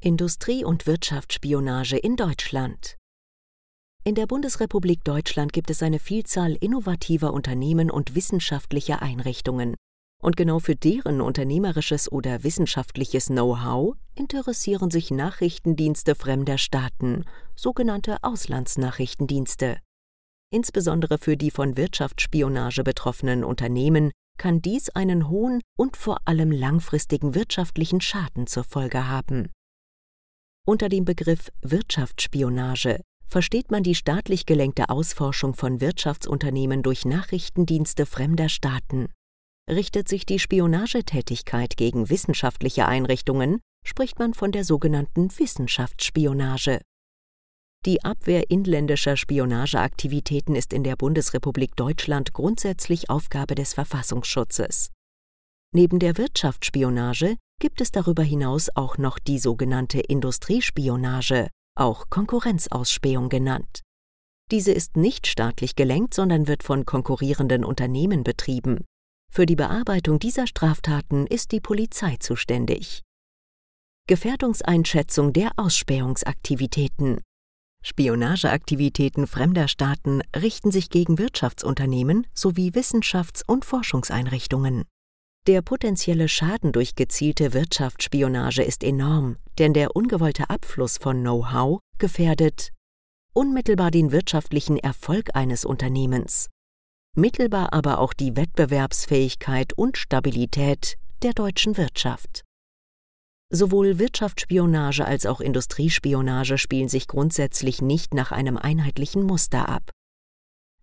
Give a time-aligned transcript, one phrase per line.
[0.02, 2.98] Industrie- und Wirtschaftsspionage in Deutschland.
[4.04, 9.78] In der Bundesrepublik Deutschland gibt es eine Vielzahl innovativer Unternehmen und wissenschaftlicher Einrichtungen.
[10.22, 19.78] Und genau für deren unternehmerisches oder wissenschaftliches Know-how interessieren sich Nachrichtendienste fremder Staaten, sogenannte Auslandsnachrichtendienste.
[20.54, 27.34] Insbesondere für die von Wirtschaftsspionage betroffenen Unternehmen kann dies einen hohen und vor allem langfristigen
[27.34, 29.50] wirtschaftlichen Schaden zur Folge haben.
[30.68, 38.50] Unter dem Begriff Wirtschaftsspionage versteht man die staatlich gelenkte Ausforschung von Wirtschaftsunternehmen durch Nachrichtendienste fremder
[38.50, 39.08] Staaten.
[39.72, 46.82] Richtet sich die Spionagetätigkeit gegen wissenschaftliche Einrichtungen, spricht man von der sogenannten Wissenschaftsspionage.
[47.86, 54.90] Die Abwehr inländischer Spionageaktivitäten ist in der Bundesrepublik Deutschland grundsätzlich Aufgabe des Verfassungsschutzes.
[55.74, 61.48] Neben der Wirtschaftsspionage gibt es darüber hinaus auch noch die sogenannte Industriespionage,
[61.78, 63.80] auch Konkurrenzausspähung genannt.
[64.52, 68.84] Diese ist nicht staatlich gelenkt, sondern wird von konkurrierenden Unternehmen betrieben.
[69.34, 73.02] Für die Bearbeitung dieser Straftaten ist die Polizei zuständig.
[74.08, 77.22] Gefährdungseinschätzung der Ausspähungsaktivitäten
[77.82, 84.84] Spionageaktivitäten fremder Staaten richten sich gegen Wirtschaftsunternehmen sowie Wissenschafts- und Forschungseinrichtungen.
[85.48, 92.72] Der potenzielle Schaden durch gezielte Wirtschaftsspionage ist enorm, denn der ungewollte Abfluss von Know-how gefährdet
[93.34, 96.50] unmittelbar den wirtschaftlichen Erfolg eines Unternehmens,
[97.16, 102.44] mittelbar aber auch die Wettbewerbsfähigkeit und Stabilität der deutschen Wirtschaft.
[103.54, 109.92] Sowohl Wirtschaftsspionage als auch Industriespionage spielen sich grundsätzlich nicht nach einem einheitlichen Muster ab.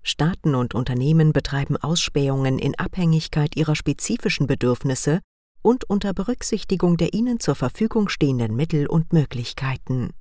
[0.02, 5.20] Staaten und Unternehmen betreiben Ausspähungen in Abhängigkeit ihrer spezifischen Bedürfnisse
[5.62, 10.12] und unter Berücksichtigung der ihnen zur Verfügung stehenden Mittel und Möglichkeiten.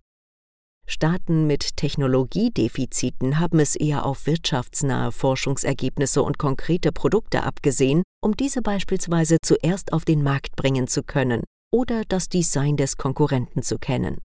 [0.90, 8.62] Staaten mit Technologiedefiziten haben es eher auf wirtschaftsnahe Forschungsergebnisse und konkrete Produkte abgesehen, um diese
[8.62, 11.44] beispielsweise zuerst auf den Markt bringen zu können
[11.74, 14.20] oder das Design des Konkurrenten zu kennen.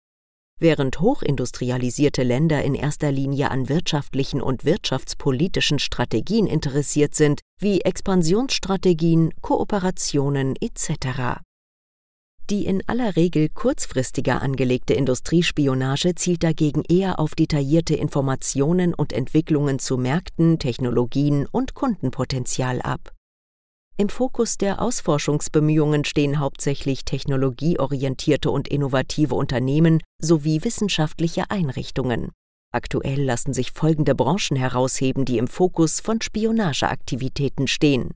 [0.60, 9.32] Während hochindustrialisierte Länder in erster Linie an wirtschaftlichen und wirtschaftspolitischen Strategien interessiert sind, wie Expansionsstrategien,
[9.40, 11.42] Kooperationen etc.
[12.52, 19.78] Die in aller Regel kurzfristiger angelegte Industriespionage zielt dagegen eher auf detaillierte Informationen und Entwicklungen
[19.78, 23.14] zu Märkten, Technologien und Kundenpotenzial ab.
[23.96, 32.32] Im Fokus der Ausforschungsbemühungen stehen hauptsächlich technologieorientierte und innovative Unternehmen sowie wissenschaftliche Einrichtungen.
[32.70, 38.10] Aktuell lassen sich folgende Branchen herausheben, die im Fokus von Spionageaktivitäten stehen.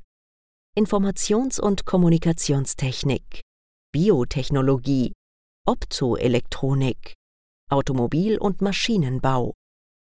[0.76, 3.45] Informations- und Kommunikationstechnik,
[3.96, 5.14] Biotechnologie,
[5.66, 7.14] Optoelektronik,
[7.70, 9.54] Automobil- und Maschinenbau,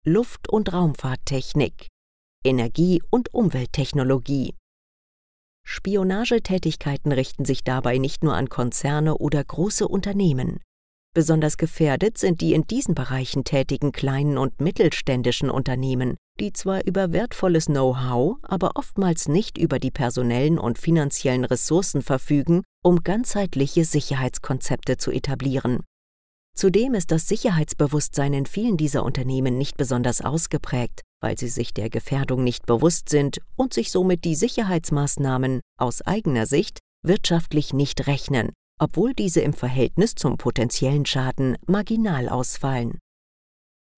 [0.06, 1.88] Luft- und Raumfahrttechnik,
[2.44, 4.54] Energie- und Umwelttechnologie.
[5.66, 10.60] Spionagetätigkeiten richten sich dabei nicht nur an Konzerne oder große Unternehmen.
[11.12, 17.12] Besonders gefährdet sind die in diesen Bereichen tätigen kleinen und mittelständischen Unternehmen, die zwar über
[17.12, 24.96] wertvolles Know-how, aber oftmals nicht über die personellen und finanziellen Ressourcen verfügen, um ganzheitliche Sicherheitskonzepte
[24.96, 25.84] zu etablieren.
[26.56, 31.90] Zudem ist das Sicherheitsbewusstsein in vielen dieser Unternehmen nicht besonders ausgeprägt, weil sie sich der
[31.90, 38.50] Gefährdung nicht bewusst sind und sich somit die Sicherheitsmaßnahmen aus eigener Sicht wirtschaftlich nicht rechnen,
[38.78, 42.98] obwohl diese im Verhältnis zum potenziellen Schaden marginal ausfallen.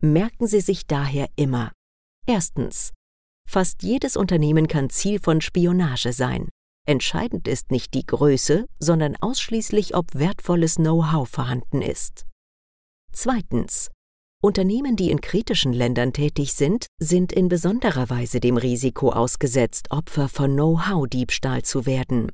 [0.01, 1.73] Merken Sie sich daher immer.
[2.27, 2.93] Erstens.
[3.49, 6.49] Fast jedes Unternehmen kann Ziel von Spionage sein.
[6.87, 12.27] Entscheidend ist nicht die Größe, sondern ausschließlich, ob wertvolles Know-how vorhanden ist.
[13.13, 13.91] Zweitens.
[14.43, 20.29] Unternehmen, die in kritischen Ländern tätig sind, sind in besonderer Weise dem Risiko ausgesetzt, Opfer
[20.29, 22.33] von Know-how-Diebstahl zu werden.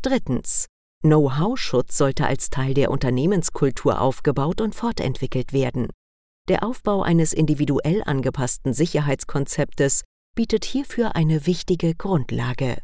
[0.00, 0.66] Drittens.
[1.02, 5.88] Know-how-Schutz sollte als Teil der Unternehmenskultur aufgebaut und fortentwickelt werden.
[6.48, 10.04] Der Aufbau eines individuell angepassten Sicherheitskonzeptes
[10.34, 12.78] bietet hierfür eine wichtige Grundlage.